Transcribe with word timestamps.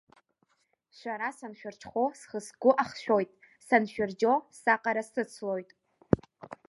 Шәара 0.97 1.29
саншәырҽхәо, 1.37 2.03
схы-сгәы 2.19 2.71
ахшәоит, 2.83 3.31
саншәырџьо 3.67 4.33
саҟара 4.61 5.03
сыцлоит. 5.11 5.69